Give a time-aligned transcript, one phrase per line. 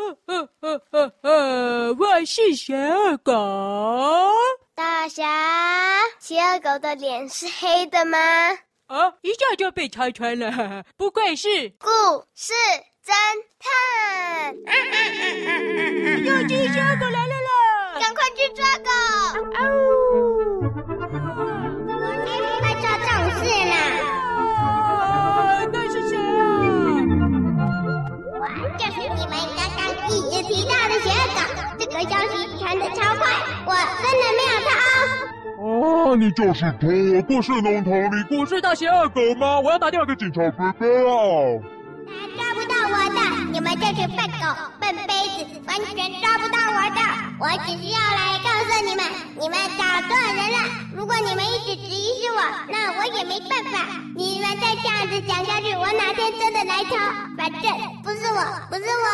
[0.00, 3.32] 呵呵呵呵呵，我是邪恶狗。
[4.74, 5.26] 大侠，
[6.18, 8.18] 企鹅狗的脸是黑的吗？
[8.86, 11.90] 啊，一下就被拆穿了，不愧是故
[12.34, 12.54] 事
[13.04, 13.12] 侦
[13.58, 14.54] 探。
[14.64, 15.52] 啊啊啊啊啊
[16.08, 16.16] 啊！
[16.24, 18.00] 有只邪恶狗来了啦！
[18.00, 18.29] 赶快
[36.10, 36.88] 那，你就是偷
[37.28, 39.60] 故事龙头里故事大邪恶狗吗？
[39.60, 41.62] 我要打电话给警察伯伯啊！
[42.10, 43.20] 他抓不到我的，
[43.52, 44.42] 你们这群笨狗、
[44.80, 47.00] 笨杯子，完全抓不到我的。
[47.38, 49.04] 我只是要来告诉你们，
[49.38, 50.58] 你们找错人了。
[50.96, 53.86] 如果你们一直质疑是我，那我也没办法。
[54.16, 56.96] 你们再这样子讲下去，我哪天真的来偷，
[57.38, 57.62] 反正
[58.02, 59.06] 不是我，不是我。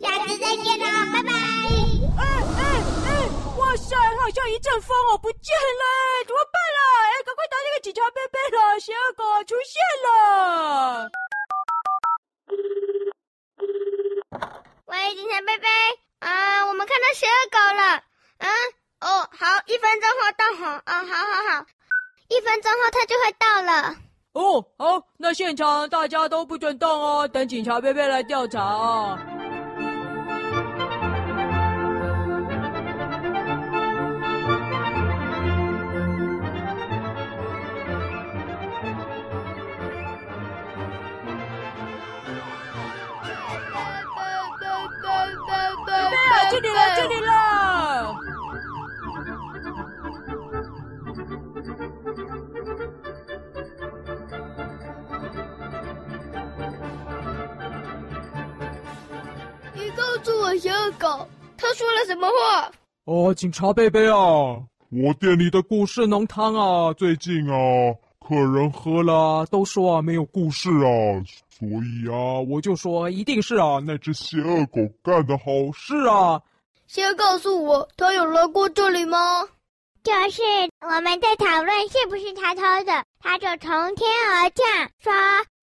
[0.00, 1.45] 下次再见了，拜拜。
[3.94, 5.84] 哎好像一阵风哦，不见了，
[6.26, 6.80] 怎么办啦？
[7.06, 11.08] 哎，赶快打那个警察伯伯了，邪恶狗出现了。
[14.86, 15.68] 喂，警察贝贝
[16.20, 18.02] 啊，我们看到邪恶狗了。
[18.38, 18.48] 嗯，
[19.00, 20.80] 哦，好，一分钟后到好。
[20.84, 21.66] 啊，好好好，
[22.28, 23.96] 一分钟后它就会到了。
[24.32, 29.18] 哦，好，那现场大家都不准动哦，等警察贝贝来调查啊。
[46.56, 48.16] 这里了，这里了！
[59.74, 62.72] 你告诉我，小恶狗他说了什么话？
[63.04, 64.16] 哦，警察贝贝啊，
[64.90, 67.94] 我店里的故事浓汤啊，最近啊，
[68.28, 76.42] 客人喝了都说啊没有故事啊，所以啊，我就说一定是啊那只邪恶狗干的好事啊。
[76.88, 79.42] 先告诉我，他有来过这里吗？
[80.02, 80.42] 就是
[80.80, 84.66] 我们在讨论是不是他偷的，他就从天而降，
[84.98, 85.12] 说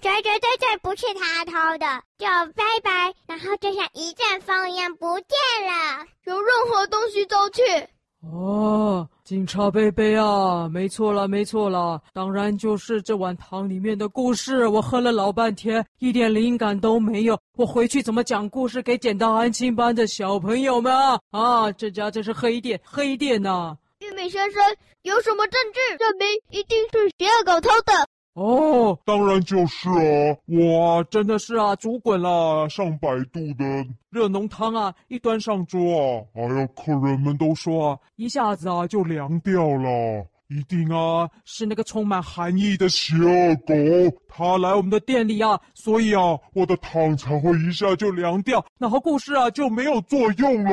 [0.00, 5.26] 绝绝对对不是他偷的，就拜拜，然后就像一阵风一样不见
[5.66, 7.88] 了，有任何东西遭窃。
[8.20, 14.66] 哦，警察贝贝啊，没错了，没错了，当然就是这碗汤里面的故事。
[14.66, 17.38] 我喝了老半天，一点灵感都没有。
[17.56, 21.20] 我回去怎么讲故事给捡到安亲班的小朋友们啊？
[21.30, 24.60] 啊，这家真是黑店，黑店呐、玉米先生，
[25.02, 27.92] 有什么证据证明一定是邪恶狗偷的？
[28.38, 30.36] 哦，当然就是啊！
[30.46, 33.64] 哇，真的是啊，煮滚了上百度的
[34.10, 40.24] 热浓汤啊，一端上桌啊，哎呀，客人们都说啊，一下子啊就凉掉了。
[40.50, 50.70] 一定啊，是那个充满寒意的邪恶狗，它来我们的店里啊，所以啊，我的汤才会一下就凉掉，然后故事啊就没有作用了。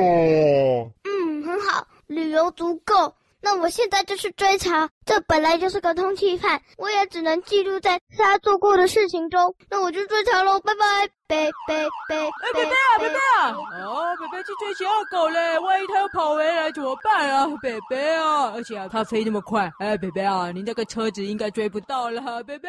[1.04, 3.12] 嗯，很好，理由足够。
[3.46, 9.54] 那我现在就去追查，这本来就是个通缉犯，我也只能记录在他做过的事情中。
[9.70, 12.26] 那我就追查喽，拜拜，贝贝贝。
[12.26, 13.52] 哎，贝贝啊，贝贝啊！
[13.86, 17.46] 哦，贝贝去追邪恶狗嘞，万一他又跑回来怎么办啊？
[17.62, 22.68] 贝贝啊，而且啊，他飞那么快，哎，贝贝啊，你那个车子应该追不到了，贝贝。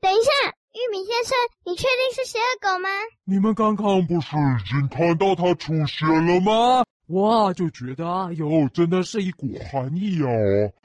[0.00, 0.30] 等一下，
[0.74, 2.88] 玉米先生，你确定是邪恶狗吗？
[3.24, 6.84] 你们刚刚不是已经看到它出现了吗？
[7.08, 10.28] 哇，就觉得啊，哟，真的是一股寒意啊，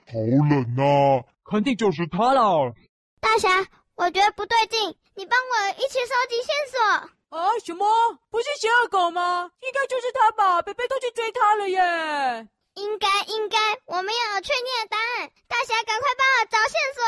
[0.08, 0.20] 好
[0.50, 2.74] 冷啊，肯定就是他了。
[3.20, 3.50] 大侠，
[3.96, 7.38] 我觉得不对劲，你帮我一起收集线索。
[7.38, 7.86] 啊，什么？
[8.30, 9.52] 不是邪恶狗吗？
[9.62, 12.48] 应该就是他吧，北北都去追他了耶。
[12.76, 15.30] 应该应该，我们要有确定的答案。
[15.48, 17.02] 大侠，赶快帮我找线索。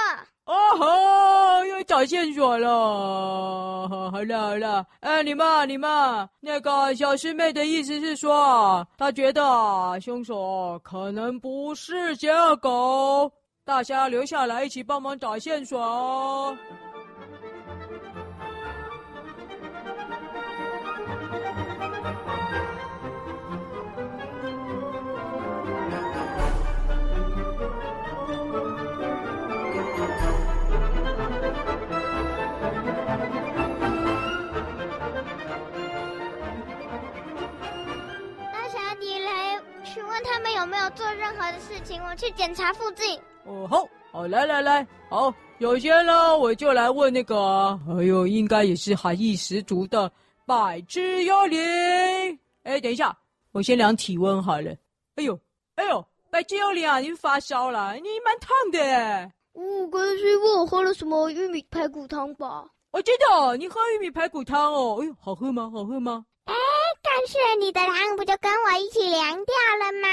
[0.46, 2.70] 哦吼，又找线索了。
[4.12, 13.32] 好了好了，哎，你们你们，那个小师妹的意思是说，她觉得凶手可能不是邪恶狗。
[13.64, 16.56] 大侠留下来一起帮忙找线索
[42.16, 43.20] 去检查附近。
[43.46, 50.12] 哦好，好来来来，好，有些呢，我就来问那个，哎呦，应该也是含义十足的
[50.46, 51.60] 百只幽灵。
[52.64, 53.16] 哎，等一下，
[53.52, 54.72] 我先量体温好了。
[55.16, 55.40] 哎呦，
[55.76, 59.32] 哎呦，百只幽灵啊，你发烧了，你蛮烫的。
[59.54, 62.66] 嗯，可能是因为我喝了什么玉米排骨汤吧。
[62.92, 64.98] 我知道你喝玉米排骨汤哦。
[65.02, 65.70] 哎呦，好喝吗？
[65.74, 66.26] 好喝吗？
[66.46, 66.54] 哎，
[67.04, 70.08] 但是你的汤不就跟我一起凉掉了吗？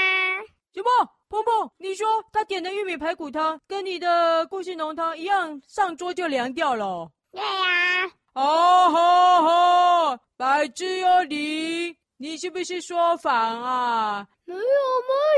[0.73, 0.89] 什么？
[1.33, 7.09] 碰碰，你说他点的玉米排骨汤跟你的故事浓汤一样，上桌就凉掉了？
[7.31, 8.11] 对呀。
[8.35, 14.27] 哦吼吼，百只幽灵，你是不是说谎啊？
[14.45, 14.61] 没有没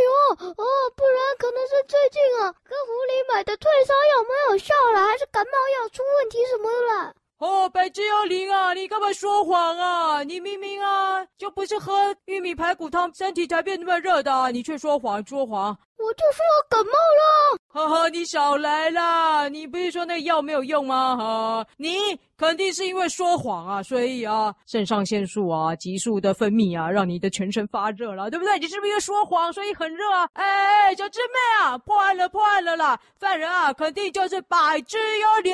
[0.03, 0.11] 有，
[0.51, 0.65] 哦，
[0.97, 7.15] 不然可能是最近啊，跟狐狸买的退烧药没有效了，还是感冒药出问题什么的了。
[7.37, 10.23] 哦，百只幽灵啊，你干嘛说谎啊？
[10.23, 15.77] 你明明啊，就不是喝玉米排骨汤，身体才变那么热的啊，你却说谎说谎。
[15.97, 17.57] 我就说我感冒了。
[17.67, 19.49] 哈哈，你少来啦！
[19.49, 21.17] 你不是说那个药没有用吗？
[21.17, 21.97] 哈，你
[22.37, 28.57] 肯定是因为说谎啊，所以啊，肾上腺素啊急速的分泌啊，让你的全身发热了，对不对？
[28.59, 30.29] 你是不是因为说谎，所以很热啊？
[30.33, 32.97] 哎哎，小师妹啊，破案了，破案了啦！
[33.19, 35.53] 犯人啊，肯定就是百只幽灵。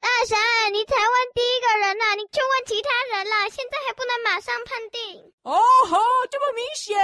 [0.00, 0.36] 大神，
[0.72, 5.20] 你才问第一个人呢，你就问其他人了，现在还不能马上判定。
[5.42, 5.98] 哦吼，
[6.30, 6.96] 这么明显？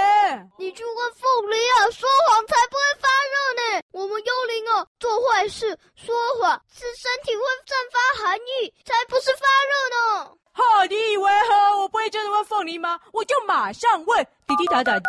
[0.57, 3.81] 你去问凤梨啊，说谎才不会发热呢。
[3.91, 10.31] 我们幽灵啊，做坏事说谎是身体会散发寒意，才不是发热呢。
[10.53, 12.99] 哈，你以为哈我不会真的问凤梨吗？
[13.13, 15.05] 我就马上问，滴滴答答滴。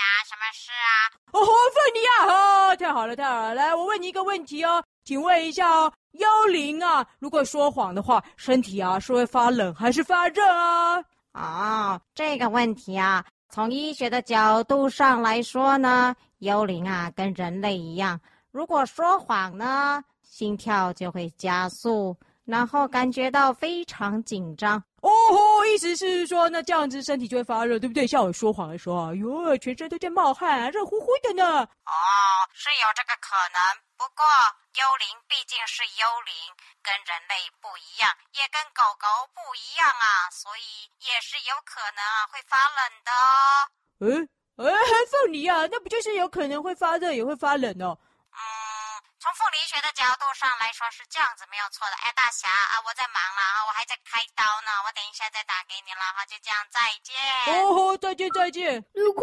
[0.00, 1.12] 什么事啊？
[1.32, 2.70] 哦，凤梨啊！
[2.70, 3.54] 哦，太好了，太好了！
[3.54, 11.02] 来，我问你一个问题哦，请问一下哦，幽灵啊，如果说谎的话，身体啊是会发冷还是发热啊？
[11.32, 24.82] 哦，这个问题啊，从医学的角度上来说呢，幽灵啊跟人类一样，如果说谎呢，心跳就会加速，然后感觉到非常紧张。
[25.02, 28.06] 哦吼，意思是说，那这样子身体就会发热，对不对？
[28.06, 31.42] 像我说谎的时候啊，哟，全身都在冒汗，热乎乎的呢。
[31.58, 31.92] 哦，
[32.54, 33.58] 是有这个可能。
[33.98, 34.22] 不过
[34.78, 36.32] 幽灵毕竟是幽灵，
[36.86, 43.26] 跟人类不一样，也跟狗狗不一样啊，所以也是有可能啊会发冷的哦。
[44.06, 44.06] 嗯，
[44.62, 44.70] 哎，
[45.10, 47.98] 凤梨啊，那不就是有可能会发热，也会发冷哦？
[49.22, 51.94] 从凤梨学的角度上来说是这样子，没有错的。
[52.02, 54.41] 哎，大侠啊，我在忙了啊，我还在开刀呢，我等
[55.12, 57.12] 一下再打给你了哈，就这样，再见。
[57.52, 58.82] 哦吼，再见再见。
[58.94, 59.22] 如果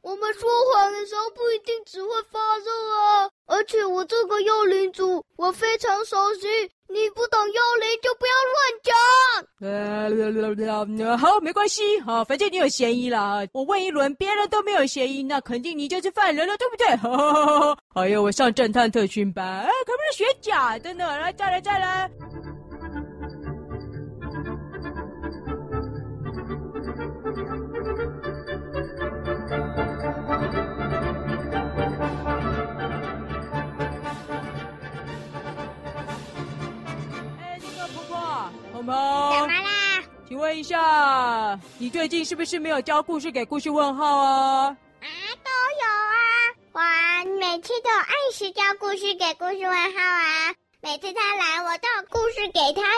[0.00, 6.48] 我们说谎的时候不一定只会发热啊，而且我这个幽灵族我非常熟悉。
[6.90, 8.96] 你不懂幽灵就不要乱讲。
[11.06, 13.46] 呃，好，没关系，好，反正你有嫌疑了。
[13.52, 16.86] 我问一轮，别人都没有嫌疑，那肯定你就是犯人了，对不对？
[16.96, 17.78] 哈哈哈！
[17.94, 21.06] 哎呦，我上侦探特训班，哎，可不是学假的呢。
[21.18, 22.10] 来，再来，再来。
[26.98, 27.06] 怎
[38.84, 40.02] 么啦？
[40.26, 44.66] 请问一下，你最近是不是没有交故事给故事问号啊？
[44.66, 44.76] 啊，
[45.44, 46.18] 都有啊！
[46.72, 46.80] 我
[47.38, 50.52] 每次都按时交故事给故事问号啊！
[50.80, 52.97] 每次他来，我都有故事给他呀。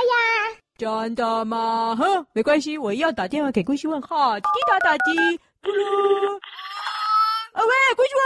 [0.80, 1.94] 真的吗？
[1.94, 5.12] 哼，没关系，我一样打电话给故事问号，滴滴答答滴，
[5.60, 6.40] 咕 噜。
[7.52, 8.25] 啊喂，故事问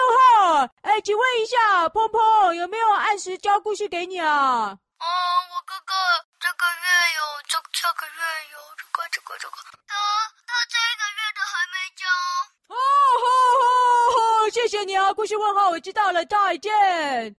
[0.54, 4.70] 号，哎，请问一下，碰碰有没有按时交故事给你啊？
[4.70, 5.06] 哦，
[5.50, 5.92] 我哥哥
[6.38, 6.86] 这个月
[7.18, 9.56] 有，这这个月有，这个这个这个，
[9.88, 9.96] 他
[10.46, 12.06] 他这个月的还没交。
[12.68, 12.76] 哦
[13.18, 13.26] 吼
[13.58, 17.34] 吼吼，谢谢你啊，故事问号，我知道了，再见。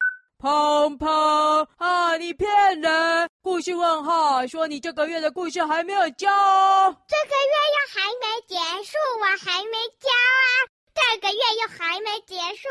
[0.46, 3.28] 碰碰啊，你骗人！
[3.42, 6.30] 故事问号说你这个月的故事还没有交。
[7.08, 10.46] 这个月又还没结束，我还没交啊。
[10.94, 12.70] 这个月又还没结束，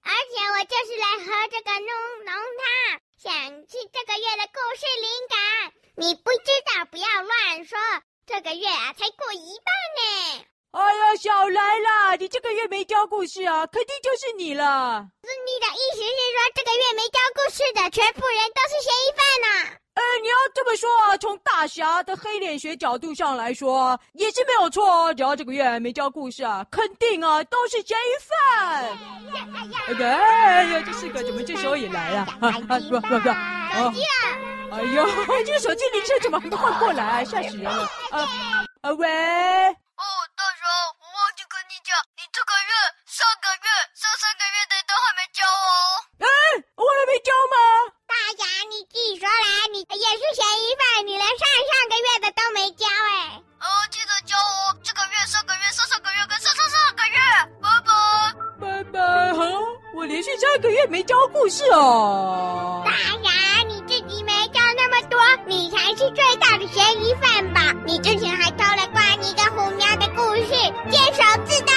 [0.00, 1.90] 而且我就是来喝这个浓
[2.24, 3.00] 浓汤。
[3.18, 7.78] 想起这个月的故事灵感，你不知道不要乱说。
[8.24, 10.46] 这个月啊，才过一半呢。
[10.72, 15.04] 哎呀，小来啦，你这个月没交故事啊，肯定就是你了。
[15.24, 19.76] 是你的意思是说，这个月没交故事的全部人都是嫌疑犯呢？
[19.94, 25.12] 哎，你要这么说啊，从大侠的黑脸学角度上来说，也是没有错哦。
[25.12, 28.84] 只要这个月没交故事啊，肯定啊都是嫌疑犯。
[29.88, 32.20] 哎呀，哎呀这四个怎么这时候也来了？
[32.20, 34.38] 啊啊，不不不，手机啊！
[34.70, 35.04] 哎呦，
[35.44, 37.24] 这个手机铃声怎么还没换过来？
[37.24, 37.90] 吓死人了！
[38.12, 38.28] 啊
[38.82, 39.69] 啊喂！
[60.00, 62.82] 我连续三个月没教故事哦。
[62.86, 67.74] 当然，你自己没教那么多，你才是最大的嫌疑犯吧？
[67.84, 70.52] 你之前还偷了关于一个虎喵的故事，
[70.90, 71.72] 监守自盗。